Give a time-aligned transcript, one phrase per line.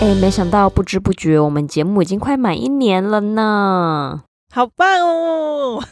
[0.00, 4.22] 哎，没想到不知不觉，我们节目已经快满一年了呢，
[4.54, 5.82] 好棒哦！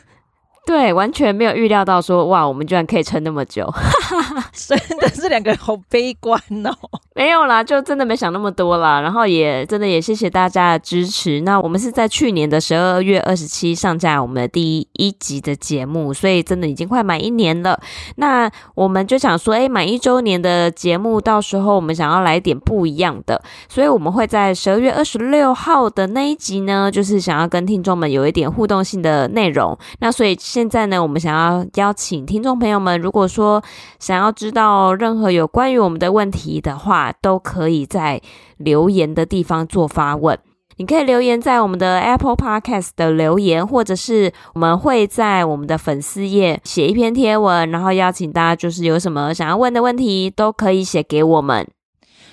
[0.66, 3.72] 对，完全没有预料到说，哇，我们居然可以撑那么久，
[4.52, 6.74] 真的是两个人好悲观哦。
[7.14, 9.00] 没有啦，就真的没想那么多啦。
[9.00, 11.40] 然后也真的也谢谢大家的支持。
[11.42, 17.80] 那我们是在去年的十二月二十七上架我们的第一集的节目，所以真的已经快满一年了。
[18.16, 29.78] 那我们就想说，哎，满一周年的节目，到时候我们想要来点不一样的，所以我们会在十二月二十六号的那一集呢，就是想要跟听众们有一点互动性的内容。
[30.00, 33.62] 那所以现在呢，我们想要邀请听众朋友们，如果说
[33.98, 38.22] 想要知道任何有关于我们的问题的话，都可以在
[38.56, 40.38] 留言的地方做发问。
[40.78, 51.68] 你可以留言在我们的 Apple Podcast 的留言，或者是我们会在我们的粉丝页写一篇贴文，然后邀请大家，就是有什么想要问的问题，都可以写给我们。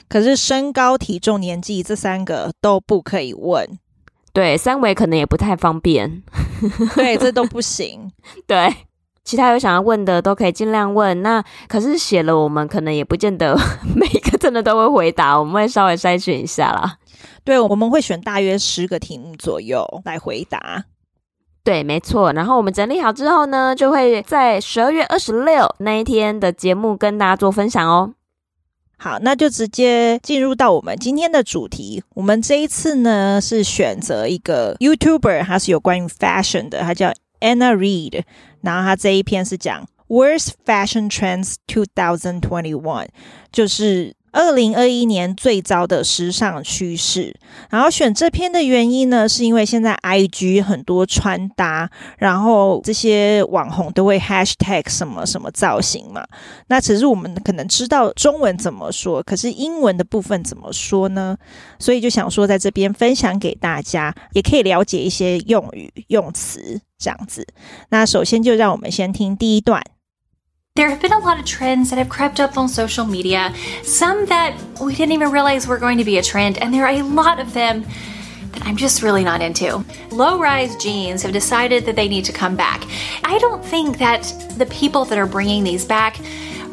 [0.08, 3.68] 可是身高、体重、年纪这三个都不可以问。
[4.32, 6.24] 对，三维可能也不太方便。
[6.96, 8.12] 对，这都不行。
[8.48, 8.74] 对。
[9.26, 13.58] 其他有想要问的都可以尽量问，那可是写了我们可能也不见得
[13.96, 16.98] 每个真的都会回答，我们会稍微筛选一下啦。
[17.46, 20.84] 对，我们会选大约十个题目左右来回答。
[21.64, 22.34] 对，没错。
[22.34, 28.14] 然后我们整理好之后呢，就会在十二月二十六那一天的节目跟大家做分享哦。
[29.04, 32.02] 好，那就直接进入到我们今天的主题。
[32.14, 38.24] 我们这一次呢是选择一个 YouTuber，它是有关于 fashion 的，它叫 Anna Reed。
[38.62, 43.10] 然后它这一篇是讲 Worst Fashion Trends 2021，
[43.52, 47.34] 就是二零二一年最糟的时尚趋势。
[47.70, 56.26] 然后选这篇的原因呢，是因为现在 IG 很多穿搭，然后这些网红都会 Hashtag 什么什么造型嘛。
[56.68, 61.38] 那其实我们可能知道中文怎么说，可是英文的部分怎么说呢？
[61.80, 66.82] 所以就想说在这边分享给大家，也可以了解一些用语用词。
[67.00, 67.46] 这样子，
[67.90, 69.84] 那首先就让我们先听第一段。
[70.76, 73.54] There have been a lot of trends that have crept up on social media,
[73.84, 76.94] some that we didn't even realize were going to be a trend, and there are
[76.94, 77.86] a lot of them
[78.54, 79.86] that I'm just really not into.
[80.10, 82.84] Low rise jeans have decided that they need to come back.
[83.24, 84.24] I don't think that
[84.58, 86.18] the people that are bringing these back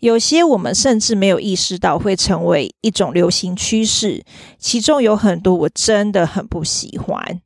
[0.00, 4.22] 有些我们甚至没有意识到会成为一种流行趋势，
[4.58, 7.40] 其中有很多我真的很不喜欢。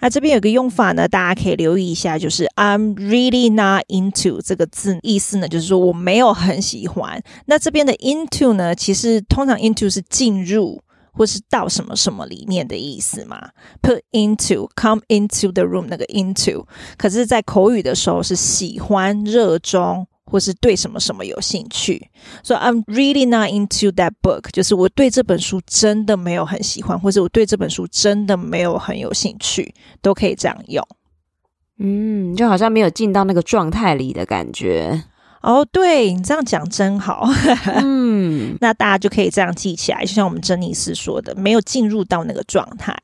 [0.00, 7.22] 那这边有个用法呢，大家可以留意一下，就是 I'm really not into 这个字，意思呢就是说我没有很喜欢。
[7.46, 10.82] 那这边的 into 呢，其实通常 into 是进入
[11.12, 13.50] 或是到什么什么里面的意思嘛
[13.82, 16.64] ，put into come into the room 那个 into，
[16.96, 20.06] 可是在口语的时候是喜欢、热衷。
[20.30, 22.08] 或是对什么什么有兴趣
[22.44, 30.86] ，so I'm really not into that book，就是我对这本书真的没有很喜欢，或者我对这本书真的没有很有兴趣，都可以这样用。
[31.78, 35.02] 嗯，就好像没有进到那个状态里的感觉。
[35.42, 37.26] 哦，对，你这样讲真好。
[37.82, 42.94] 嗯， 那大家就可以这样记起来，就像我们珍妮斯说的，没有进入到那个状态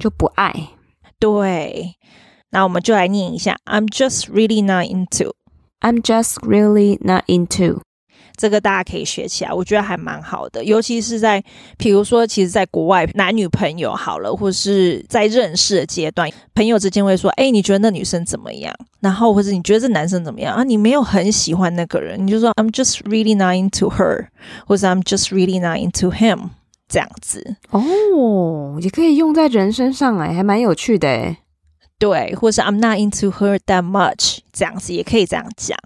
[0.00, 0.70] 就不爱。
[1.18, 1.94] 对，
[2.50, 5.34] 那我们就来念一下：I'm just really not into。
[5.82, 7.80] I'm just really not into。
[8.34, 10.64] 这个大家可以学起来，我觉得还蛮好的。
[10.64, 11.44] 尤其是在，
[11.76, 20.64] 比如说，其实，在国外男女朋友好了，或者是在认识的阶段，朋友之间会说：“哎，你觉得那女生怎么样？”然后或者你觉得这男生怎么样啊？
[20.64, 24.28] 你没有很喜欢那个人，你就说：“I'm just really not into her”，
[24.66, 26.48] 或者 “I'm just really not into him”，
[26.88, 27.56] 这样子。
[27.70, 31.36] 哦，也可以用在人身上哎，还蛮有趣的哎。
[32.02, 35.78] 对，或者是 “I'm not into her that much”，这样子也可以这样讲。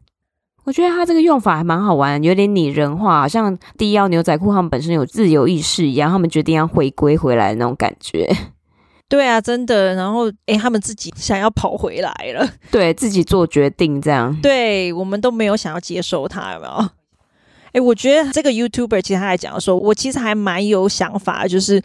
[0.65, 8.29] 我觉得他这个用法还蛮好玩，有点拟人化，好像低腰牛仔裤他们本身有自由意识一样，他们决定要回归回来的那种感觉。
[9.07, 9.95] 对啊，真的。
[9.95, 14.35] 然后，诶，他们自己想要跑回来了， 对自己做决定，这样。
[14.41, 16.89] 对，我们都没有想要接受他，有没有？
[17.75, 21.83] 诶，我觉得这个 YouTuber 其实他还讲的时候，我其实还蛮有想法，就是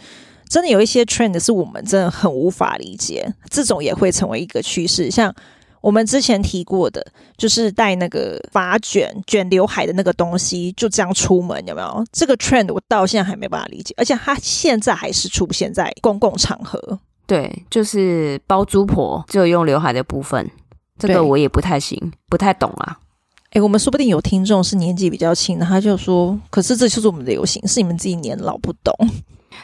[0.48, 5.12] 真的有一些 trend 是我们真的很无法理解，这种也会成为一个趋势。
[5.12, 5.34] 像
[5.82, 7.06] 我们之前提过的，
[7.38, 12.06] 就是带那个发卷卷刘海的那个东西，就这样出门，有没有？
[12.12, 17.00] 这个 trend 我到现在还没办法理解，而且它现在还是出现在公共场合。
[17.26, 20.50] 对，就是包租婆，只有用刘海的部分，
[20.98, 22.98] 这个我也不太行，不太懂啊。
[23.52, 28.94] 诶，我们说不定有听众是年纪比较轻的，他就说：“可是这就是我们的流行，是你们自己年老不懂。”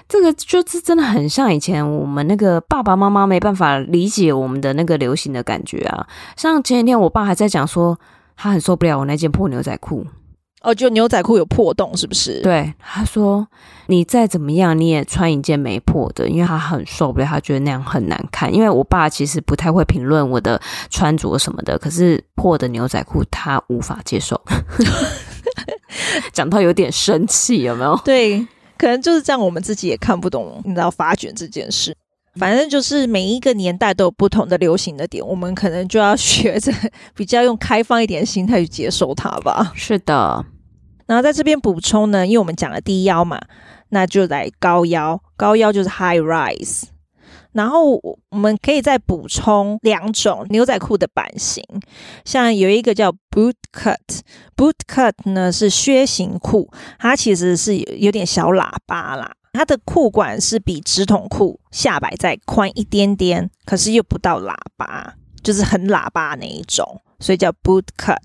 [0.07, 6.07] 这个就是真的很像以前我们那个爸爸妈妈没办法理解我们的那个流行的感觉啊。
[6.35, 7.97] 像前几天我爸还在讲说，
[8.35, 10.05] 他很受不了我那件破牛仔裤。
[10.61, 12.41] 哦，就牛仔裤有破洞，是不是？
[12.41, 13.47] 对，他说
[13.85, 18.51] 你再怎么样，你也穿一件没破的，因为他很受不了，他觉得那样很难看。
[18.51, 20.59] 因为我爸其实不太会评论我的
[20.89, 24.41] 穿着什么的，可是破的牛仔裤他无法接受，
[26.33, 27.95] 讲到有点生气，有没有？
[28.03, 28.47] 对，
[28.85, 31.91] 可能就是这样，我们自己也看不懂，你知道发卷这件事。
[32.35, 36.71] 反正就是每一个年代都有不同的流行的点，我们可能就要学着
[37.15, 39.71] 比较用开放一点的心态去接受它吧。
[39.73, 40.45] 是的。
[41.07, 43.41] 然后在这边补充呢，因为我们讲了低腰嘛，
[43.89, 45.19] 那就来高腰。
[45.35, 46.83] 高腰就是 high rise。
[47.55, 47.95] 然后
[48.29, 51.63] 我们可以再补充两种牛仔裤的版型，
[52.25, 53.95] 像有一个叫 boot cut。
[54.57, 56.69] boot cut 呢是靴型裤，
[56.99, 59.31] 它其实是有点小喇叭啦。
[59.53, 68.17] 它的裤管是比直筒裤下摆再宽一点点，可是又不到喇叭，就是很喇叭那一种，所以叫 boot cut。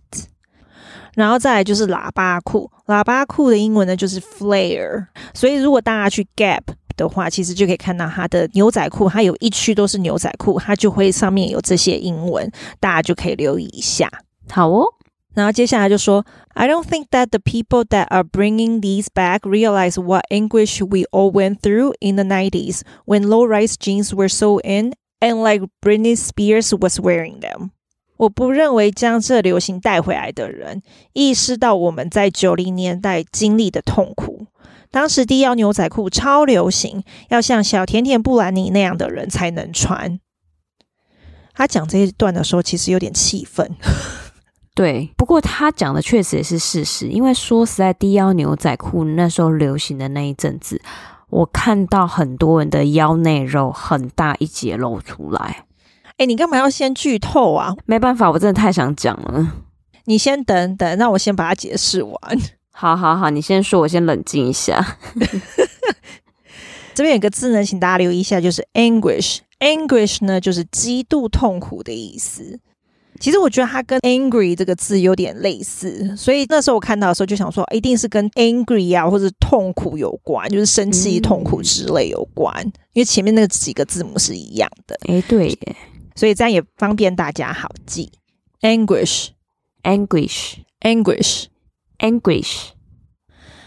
[1.14, 5.06] 然后再来就是喇叭裤，喇叭裤的英文呢就是 flare。
[5.32, 6.62] 所以如果大家去 Gap
[6.99, 12.49] 的话，其实就可以看到它的牛仔裤，它有一区都是牛仔裤，它就会上面有这些英文，
[12.79, 14.09] 大家就可以留意一下。
[14.49, 14.85] 好哦，
[15.33, 21.31] 然后接下来就说，I don't think that the people that are bringing these back realize what anguish we all
[21.31, 26.73] went through in the 90s when low-rise jeans were so in and like Britney Spears
[26.79, 27.71] was wearing them.
[28.17, 34.47] 我不认为将这流行带回来的人意识到我们在九零年代经历的痛苦。
[34.90, 40.18] 当时低腰牛仔裤超流行，要像小甜甜布兰妮那样的人才能穿。
[41.54, 43.76] 他讲这一段的时候，其实有点气愤。
[44.74, 50.80] 对，不过他讲的确实也是事实，因为说实在，低腰牛仔裤那时候流行的那一阵子，
[51.28, 55.66] 我看到很多人的腰内肉很大一截露出来。
[56.16, 57.74] 哎，你干嘛要先剧透啊？
[57.84, 59.54] 没办法，我真的太想讲了。
[60.06, 62.16] 你先等等，那我先把它解释完。
[62.80, 64.96] 好好好，你先说，我先冷静一下。
[66.96, 69.40] 这边有个字呢，请大家留意一下，就是 anguish。
[69.58, 72.58] anguish 呢，就是极度痛苦的意思。
[73.20, 82.50] 其实我觉得它跟 angry 这个字有点类似，所以那时候我看到的时候就想说，一定是跟 angry 啊，或者痛苦有关，就是生气、痛苦之类有关。
[82.64, 84.98] 嗯、因为前面那几个字母是一样的。
[85.06, 85.76] 哎，对耶。
[86.14, 88.10] 所以这样也方便大家好记
[92.00, 92.70] Anguish。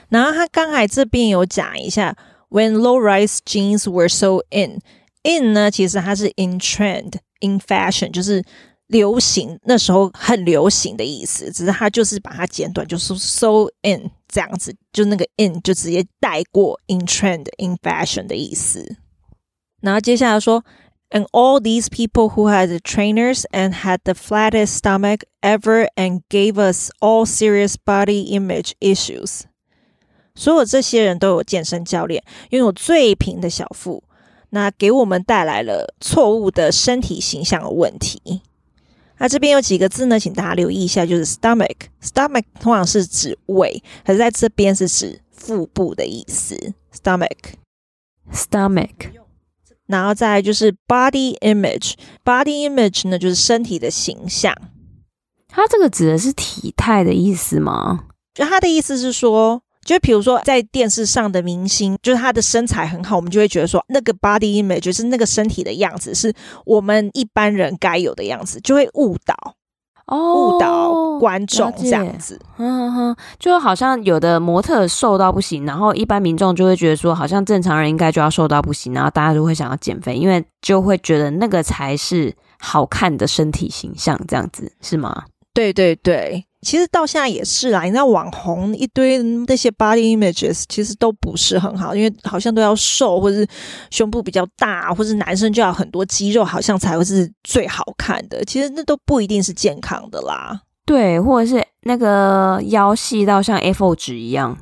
[0.10, 2.16] 然后他刚才这边有讲一下
[2.50, 8.44] ，when low-rise jeans were so in，in 呢其实它是 in trend，in fashion，就是
[8.88, 11.52] 流行，那时候很流行的意思。
[11.52, 18.98] 只是他就是把它简短，就是 so in 这样子，就那个 in 就直接带过 in trend in fashion 的意思。
[19.82, 20.64] 然后接下来说
[21.13, 26.23] ，and all these people who had the trainers and had the flattest stomach ever and
[26.29, 29.43] gave us all serious body image issues。
[30.35, 34.05] 所有这些人都有健身教练，拥有最平的小腹，
[34.51, 38.43] 那给我们带来了错误的身体形象的问题。
[39.21, 46.73] 那这边有几个字呢，请大家留意一下，就是 stomach。stomach 通常是指胃，可是在这边是指腹部的意思。
[46.95, 49.11] stomach，stomach。
[49.98, 51.94] 然后再来就是 body image。
[52.24, 54.56] body image 呢，就是身体的形象。
[55.48, 58.06] 它这个指的是体态的意思吗？
[58.34, 59.62] 就他的意思是说。
[59.86, 66.34] 就比如说，在电视上的明星，就是他的身材很好，我们就会觉得说，那个 body image 就是那个身体的样子，是
[66.66, 69.56] 我们一般人该有的样子，就会误导哦，
[70.12, 72.40] 误导观众这样子。
[72.58, 85.24] 嗯哼，就好像有的模特瘦到不行，然后一般民众就会觉得说，好像正常人应该就要瘦到不行，然后大家就会想要减肥，因为就会觉得那个才是好看的身体形象，这样子是吗？
[85.54, 86.46] 对对对。
[86.62, 93.46] 其实到现在也是啊，你知道网红一堆那些 body images，其实都不是很好，因为好像都要瘦，或是
[93.92, 98.46] 胸部比较大，或是男生就要很多肌肉，好像才会是最好看的。
[98.46, 100.62] 其实那都不一定是健康的啦。
[100.86, 104.58] 对，或者是那个腰细到像 A4 纸一样。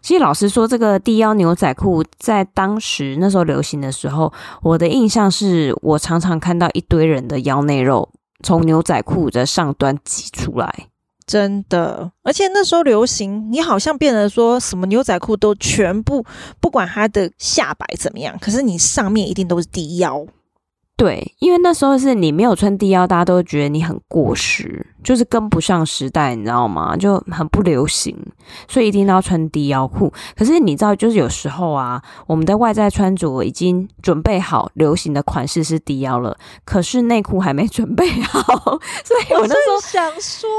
[0.00, 4.32] 其实老实说，这个低腰牛仔裤在当时那时候流行的时候，
[4.62, 8.08] 我的印象是我常常看到一堆人的腰内肉。
[8.44, 10.88] 从牛仔裤的上端挤出来，
[11.26, 16.24] 真的，而且那时候流行，你好像变得说什么牛仔裤都全部，
[16.60, 20.26] 不管它的下摆怎么样，可是你上面一定都是低腰。
[20.98, 26.96] 对，因为那时候是你没有穿低腰，大家都觉得你很过时，就是跟不上时代，你知道吗？
[26.96, 28.16] 就很不流行，
[28.66, 30.12] 所以一定要穿低腰裤。
[30.36, 38.42] 可是你知道，就是有时候啊，我们的外在穿着已经准备好流行的款式是低腰了，可是内裤还没准备好，
[39.04, 40.50] 所以我那时候想说，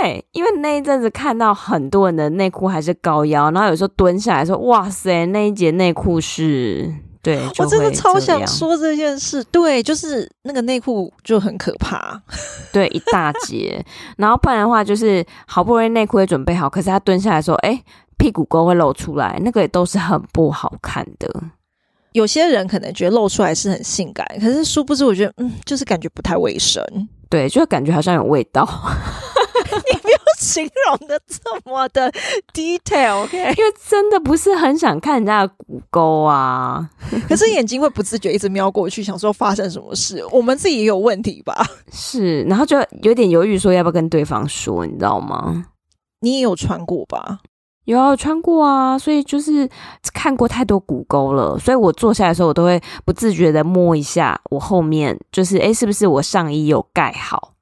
[0.00, 6.94] 对，因为那一阵子看到很多人的内裤还是高腰，然后有时候蹲下来说，哇塞，那一节内裤是。
[7.24, 9.42] 对，我真的超想说这件事。
[9.44, 12.22] 对，就是那个内裤就很可怕，
[12.70, 13.82] 对，一大截。
[14.18, 17.82] 然后不然的话，就是好不容易内裤也准备好，可是他蹲下来说：“哎，
[18.18, 21.28] 屁股沟会露出来。”那个也都是很不好看的。
[22.12, 26.84] 有些人可能觉得露出来是很性感，可是殊不知，我觉得嗯，就是感觉不太卫生。
[27.30, 28.68] 对，就感觉好像有味道。
[30.44, 32.12] 形容的这么的
[32.52, 33.38] detail，OK？
[33.56, 36.88] 因为真的不是很想看人家的骨沟啊。
[37.28, 40.24] 可是眼睛会不自觉一直瞄过去，想说发生什么事？
[40.30, 41.66] 我们自己也有问题吧？
[41.90, 45.66] 是，然后就有点犹豫，说要不要跟对方说，你知道吗？
[46.20, 47.40] 你也有穿过吧？
[47.84, 49.68] 有啊，穿过啊，所以就是
[50.14, 57.53] 看过太多骨沟了，所以我坐下来的时候，我都会不自觉的摸一下我后面，就是诶，是不是我上衣有盖好？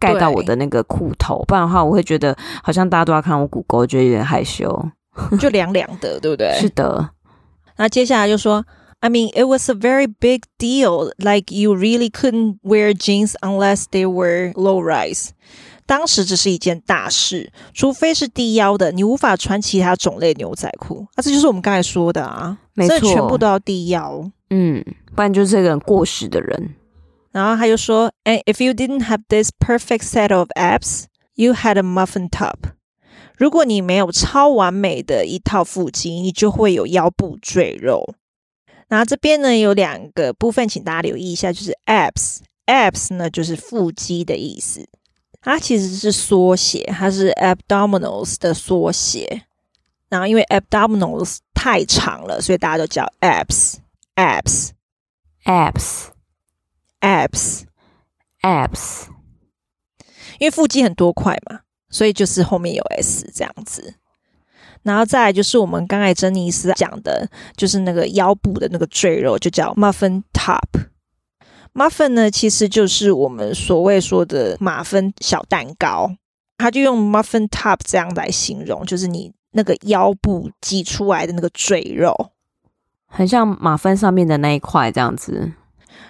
[0.00, 4.90] 盖到我的那个裤头，不然的话，我会觉得好像大家都要看我骨沟，觉得有点害羞，
[5.38, 6.52] 就凉凉的，对不对？
[6.60, 7.10] 是的。
[7.76, 8.64] 那接下来就说
[9.00, 11.12] ，I mean, it was a very big deal.
[11.18, 15.28] Like you really couldn't wear jeans unless they were low rise.
[15.86, 21.06] 当时这是一件大事，除非是低腰的，你无法穿其他种类牛仔裤。
[21.14, 26.74] 啊，这就是我们刚才说的啊，没错，全部都要低腰，嗯，不然就是这个人过时的人。
[27.30, 31.04] 然后他就说：“And if you didn't have this perfect set of abs,
[31.34, 32.56] you had a muffin top。
[33.36, 38.14] 如果你没有超完美的一套腹肌，你就会有腰部赘肉。
[38.88, 42.38] 然后这边呢有两个部分，请大家留意一下，就是 abs。
[42.66, 44.88] abs 呢就是腹肌的意思，
[45.40, 49.42] 它其实是缩写，它是 abdominals 的缩写。
[50.08, 53.74] 然后因为 abdominals 太长了，所以大家都叫 abs。
[54.16, 54.70] abs。
[57.00, 57.62] abs。”
[58.42, 59.08] abs abs，
[60.38, 63.96] 因为腹肌很多块嘛，所以就是后面有 s 这样子。
[64.84, 70.86] 然后再来就是我们刚才珍妮斯讲的，就是那个腰部的那个赘肉，就叫 muffin top。
[71.74, 76.12] muffin 呢，其实就是我们所谓说的马芬小蛋糕，
[76.58, 82.30] 它就用 muffin top 这样来形容，就是你那个腰部挤出来的那个赘肉，
[83.06, 85.52] 很像马芬上面的那一块这样子。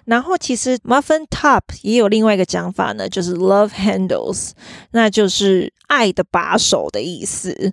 [0.05, 4.53] 然后其实 muffin top 也有另外一个讲法呢，就是 love handles，
[4.93, 7.73] 那就是爱的把手的意思。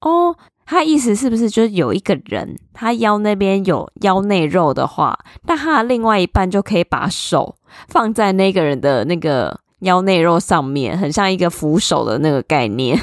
[0.00, 7.56] 哦，他意思是不是就是有一个人，他腰那边有腰内肉的话，那他的另外一半就可以把手
[7.88, 13.00] 放在那个人的那个腰内肉上面，很像一个扶手的那个概念。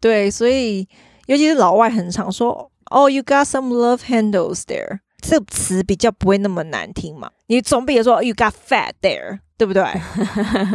[0.00, 0.86] 对，所以
[1.26, 7.30] 尤其是老外很常说，Oh, you got some love handles there，这个词比较不会那么难听嘛。
[7.46, 9.84] 你总比如说 You got fat there，对不对？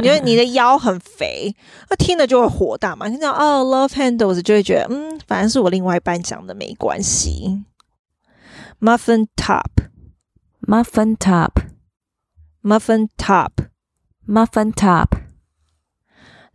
[0.03, 1.55] 因为你的腰很肥，
[1.89, 3.07] 那听了就会火大嘛。
[3.09, 7.63] 听到哦，love handles 就会觉得嗯，反正是我另外一半讲的，没关系。
[8.79, 15.07] Muffin top，muffin top，muffin top，muffin top。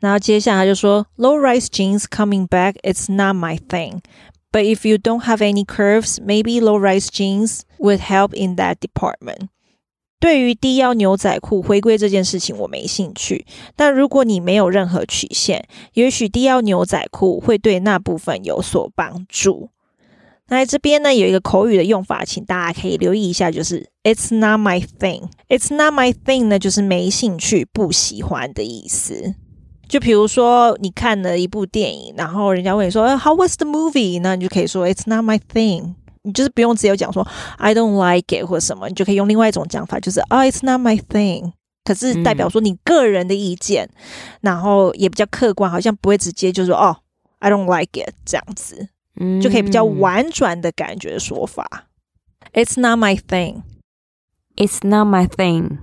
[0.01, 4.01] 然后接下来就说，low-rise jeans coming back, it's not my thing.
[4.57, 9.49] But if you don't have any curves, maybe low-rise jeans would help in that department.
[10.19, 13.45] 对于低腰牛仔裤回归这件事情，我没兴趣。
[13.77, 19.69] 但如果你没有任何曲线，也许低腰牛仔裤会对那部分有所帮助。
[20.49, 29.35] 那这边呢，有一个口语的用法，请大家可以留意一下，就是 "It's not my thing." "It's not my thing" 呢，就是没兴趣、不喜欢的意思。
[29.89, 37.27] 就比如说，你看了一部电影，然后人家问你说 "How was the movie?" 那你就可以说 "It's not my thing." 你就是不用直接讲说
[37.57, 41.53] "I don't like it" 或者什么，你就可以用另外一种讲法，就是啊 "It's not my thing."
[41.85, 43.97] 可是代表说你个人的意见，嗯、
[44.41, 46.97] 然后也比较客观，好像不会直接就说哦
[47.39, 48.89] "I don't like it" 这样子，
[49.21, 51.87] 嗯，就可以比较婉转的感觉说法。
[52.53, 53.63] "It's not my thing."
[54.57, 55.79] "It's not my thing."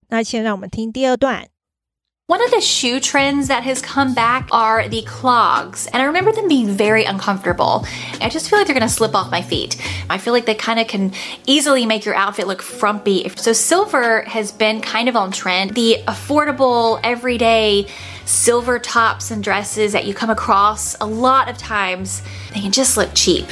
[0.10, 1.48] 那先让我们听第二段。
[2.28, 6.48] One of the shoe trends that has come back are the clogs, and I remember them
[6.48, 7.88] being very uncomfortable.
[8.22, 9.78] I just feel like they're gonna slip off my feet.
[10.10, 11.12] I feel like they kind of can
[11.48, 13.28] easily make your outfit look frumpy.
[13.36, 15.74] So silver has been kind of on trend.
[15.74, 17.88] The affordable, everyday
[18.26, 22.22] silver tops and dresses that you come across a lot of times,
[22.54, 23.46] they can just look cheap.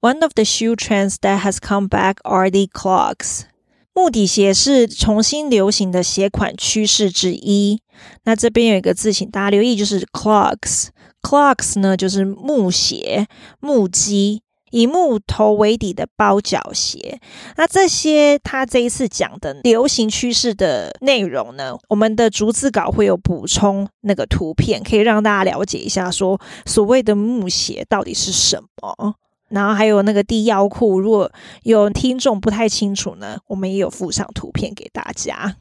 [0.00, 3.46] One of the shoe trends that has come back are the clogs.
[3.94, 7.82] 木底鞋是重新流行的鞋款趋势之一。
[8.22, 13.26] 那这边有一个字，请大家留意，就是 clogs。clogs 呢，就是木鞋、
[13.58, 14.40] 木屐，
[14.73, 17.19] 以木头为底的包脚鞋。
[17.57, 29.15] 那这些他这一次讲的流行趋势的内容呢，我们的逐字稿会有补充那个图片，可以让大家了解一下，说所谓的木鞋到底是什么。
[29.49, 31.31] 然后还有那个低腰裤，如果
[31.61, 35.57] 有听众不太清楚呢，我们也有附上图片给大家。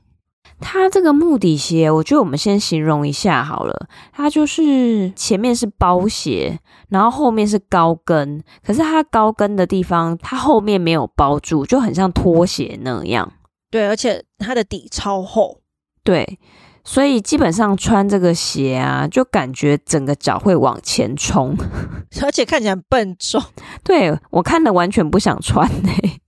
[0.62, 3.88] 它这个木底鞋，我觉得我们先形容一下好了。
[4.12, 13.30] 它就是前面是包鞋，然后后面是高跟，可是它高跟的地方，它后面没有包住，就很像拖鞋那样。
[13.70, 15.58] 对，而且它的底超厚。
[16.02, 16.38] 对。
[16.84, 21.56] 所以基本上穿这个鞋啊，就感觉整个脚会往前冲，
[22.20, 23.40] 而且看起来很笨重。
[23.84, 26.20] 对，我看的完全不想穿呢、欸。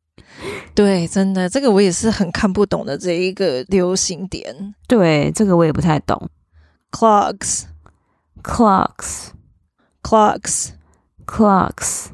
[0.74, 4.74] 对，真的，这个我也是很看不懂的这一个流行点。
[4.88, 6.28] 对，这个我也不太懂。
[6.90, 7.64] Clocks,
[8.42, 9.28] clocks,
[10.02, 10.70] clocks,
[11.26, 12.06] clocks。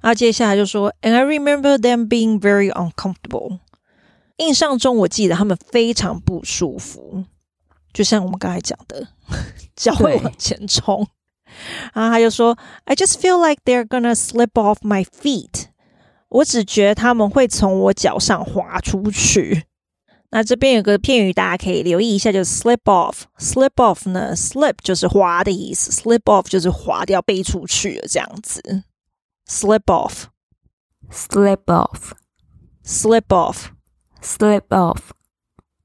[0.00, 3.58] 啊，接下来就说，And I remember them being very uncomfortable。
[4.36, 7.24] 印象中，我记得他们非常不舒服。
[7.92, 9.08] 就像我们刚才讲的，
[9.74, 11.06] 脚会往前冲，
[11.92, 15.64] 然后他就说：“I just feel like they're gonna slip off my feet。”
[16.30, 19.64] 我只觉得他们会从我脚上滑出去。
[20.32, 23.22] 那这边有个片语，大家可以留意一下，就是 slip off。
[23.38, 28.84] slip off 呢，slip 就是滑的意思，slip off 就是滑掉、背出去了这样子。
[29.48, 35.00] slip off，slip off，slip off，slip off。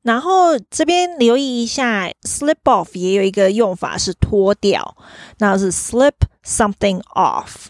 [0.04, 4.96] 然后这边留意一下，slip off 也有一个用法是脱掉，
[5.40, 6.14] 那是 slip
[6.46, 7.70] something off。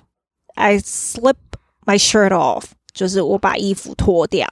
[0.55, 1.37] I slip
[1.85, 4.47] my shirt off，就是我把衣服脱掉，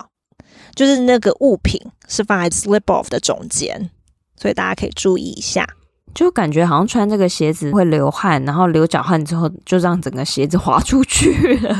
[0.75, 3.89] 就是那个物品是放在 slip off 的中间，
[4.35, 5.67] 所以大家可以注意一下。
[6.13, 11.75] 就感觉好像穿这个鞋子会流汗，然后流脚汗之后就让整个鞋子滑出去了。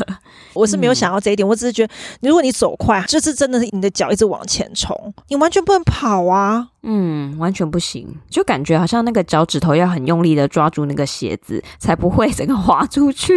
[0.56, 6.70] 我是没有想到这一点，嗯、我只是觉得，如果你走快，就是真的是你的脚一直往前冲，你完全不能跑啊。
[6.82, 13.36] 嗯，完全不行，就感觉好像那个脚趾头要很用力的抓住那个鞋子，才不会整个滑出去。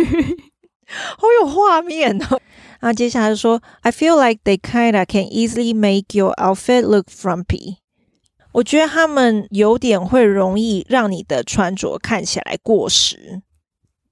[0.87, 2.41] 好有画面哦。
[2.81, 7.79] 然后接下来就说，I feel like they kinda can easily make your outfit look frumpy。
[8.53, 13.43] 我觉得他们有点会容易让你的穿着看起来过时。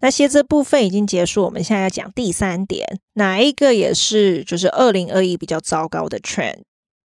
[0.00, 6.62] 那鞋子部分已经结束，我们现在要讲第三点，哪一个也是就是二零二一比较糟糕的 trend。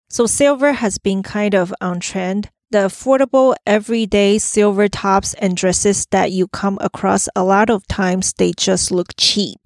[0.08, 2.44] So silver has been kind of on trend.
[2.69, 8.31] The affordable everyday silver tops and dresses that you come across a lot of times,
[8.37, 9.59] they just look cheap.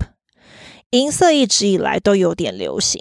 [0.89, 2.99] 银色一直以来都有点流行，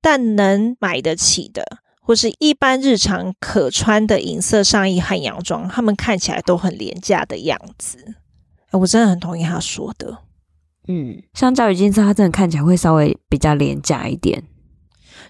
[0.00, 8.16] 但能买得起的或是一般日常可穿的银色上衣和洋装，他们看起来都很廉价的样子。
[8.72, 10.18] 我真的很同意他说的。
[10.88, 14.42] 嗯，相较于金色，它真的看起来会稍微比较廉价一点。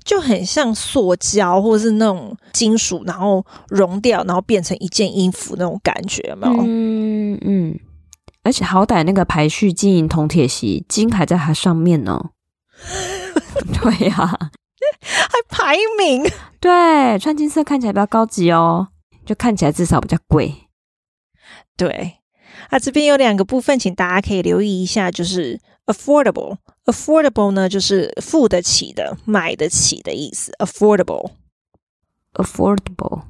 [0.03, 6.63] 就很像塑胶或者是那种金属，然后融掉，然后变成一件衣服那种感觉，有没有？
[6.65, 7.79] 嗯嗯。
[8.41, 12.29] 而且好歹那个排序金银铜铁锡，金还在它上面呢。
[13.81, 14.39] 对呀、啊，
[15.01, 16.23] 还排名。
[16.61, 18.87] 对，穿金色看起来比较高级哦，
[19.25, 20.55] 就看起来至少比较贵。
[21.75, 22.18] 对，
[22.69, 26.57] 啊，这边有两个部分，请大家可以留意一下，就是 affordable。
[26.85, 30.51] Affordable 呢，就是付得起的、买得起的意思。
[30.59, 31.31] affordable。
[32.33, 33.23] affordable。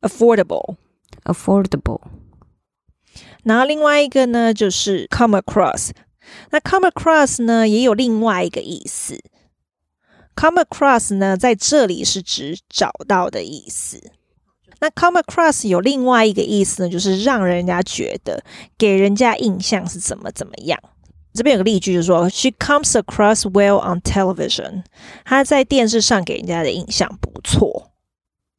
[0.00, 0.76] affordable。
[1.24, 2.00] affordable。
[3.44, 5.90] 然后另外一个呢，就是 come across。
[6.50, 9.18] 那 come across 呢，也有另外一个意思。
[10.34, 14.12] come across 呢，在这里是指找到的意思。
[14.82, 18.42] 那 come across 有另外一个意思呢，就是让人家觉得，
[18.76, 20.76] 给人家印象是怎么怎么样。
[21.32, 24.82] 这边有个例句，就是说，She comes across well on television。
[25.24, 27.92] 她在电视上给人家的印象不错，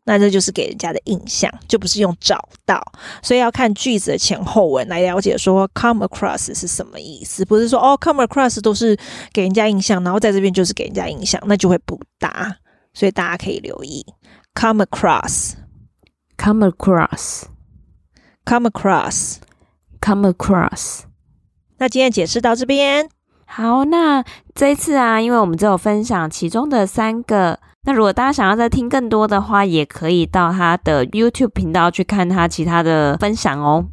[0.06, 2.82] 那这就是给人家的印象，就不是用找到。
[3.22, 8.98] 所以要看句子的前后文来了解说 come across 是什么意思，不是说哦 come across 都是
[9.34, 12.56] 给人家印象，然后在这边就是给人家印象，那就会不搭。
[12.94, 14.06] 所以大家可以留意
[14.56, 15.52] come across
[16.38, 21.02] across，come across，come across，come across。
[21.78, 23.10] 那今天解释到这边，
[23.46, 33.88] 好，那这一次啊，因为我们只有分享其中的三个，那如果大家想要再听更多的话，也可以到他的 YouTube 频道去看他其他的分享哦。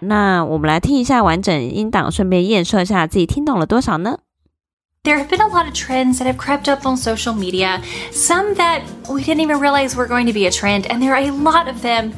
[0.00, 4.18] 那我们来听一下完整音档，顺便验收一下自己听懂了多少呢
[5.06, 8.84] ？There have been a lot of trends that have crept up on social media, some that
[9.08, 11.68] we didn't even realize were going to be a trend, and there are a lot
[11.68, 12.12] of them.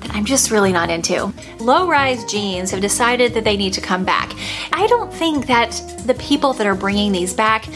[0.00, 1.32] That I'm just really not into.
[1.60, 4.34] Low rise jeans have decided that they need to come back.
[4.72, 5.70] I don't think that
[6.04, 7.68] the people that are bringing these back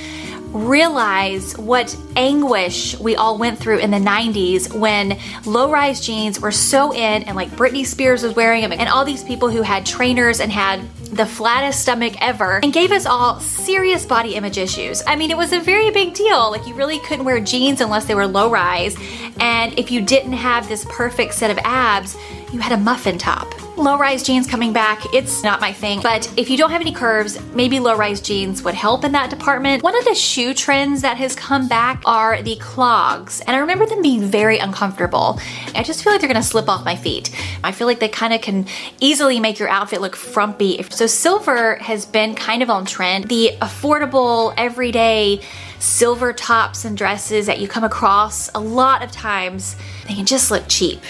[0.53, 6.51] realize what anguish we all went through in the 90s when low rise jeans were
[6.51, 9.87] so in and like Britney Spears was wearing them and all these people who had
[9.87, 10.81] trainers and had
[11.13, 15.03] the flattest stomach ever and gave us all serious body image issues.
[15.07, 16.51] I mean, it was a very big deal.
[16.51, 18.97] Like, you really couldn't wear jeans unless they were low rise.
[19.41, 22.17] And if you didn't have this perfect set of abs,
[22.53, 23.53] you had a muffin top.
[23.81, 26.03] Low rise jeans coming back, it's not my thing.
[26.03, 29.31] But if you don't have any curves, maybe low rise jeans would help in that
[29.31, 29.83] department.
[29.83, 33.41] One of the shoe trends that has come back are the clogs.
[33.41, 35.41] And I remember them being very uncomfortable.
[35.75, 37.35] I just feel like they're gonna slip off my feet.
[37.65, 38.67] I feel like they kind of can
[39.01, 40.83] easily make your outfit look frumpy.
[40.91, 43.29] So silver has been kind of on trend.
[43.29, 45.41] The affordable, everyday,
[45.79, 49.75] silver tops and dresses that you come across a lot of times,
[50.07, 51.01] they can just look cheap.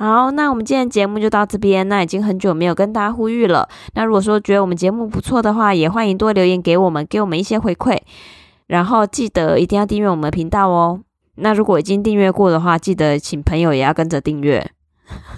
[0.00, 1.86] 好，那我们今天节目就到这边。
[1.86, 3.68] 那已经很久没有跟大家呼吁了。
[3.92, 7.98] 那如果说觉得我们节目不错的话，也欢迎多留言给我们，给我们一些回馈。
[8.66, 11.00] 然后记得一定要订阅我们的频道哦。
[11.34, 14.66] 那如果已经订阅过的话，记得请朋友也要跟着订阅。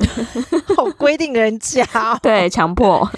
[0.76, 1.84] 好规定人家，
[2.22, 3.10] 对，强迫。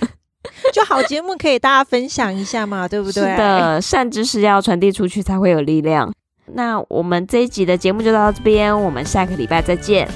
[0.72, 3.22] 就好节目可以大家分享一下嘛，对不对？
[3.22, 6.10] 是的，善知识要传递出去才会有力量。
[6.54, 10.08] 那我们这一集的节目就到这边，我们下个礼拜再见。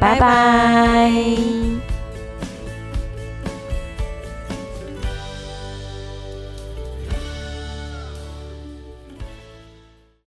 [0.00, 1.93] 拜拜。